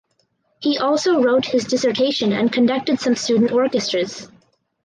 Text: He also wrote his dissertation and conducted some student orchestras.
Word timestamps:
He 0.61 0.79
also 0.79 1.21
wrote 1.21 1.45
his 1.45 1.65
dissertation 1.65 2.33
and 2.33 2.51
conducted 2.51 2.99
some 2.99 3.15
student 3.15 3.51
orchestras. 3.51 4.27